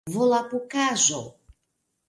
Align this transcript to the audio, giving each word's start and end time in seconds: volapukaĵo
volapukaĵo 0.13 1.21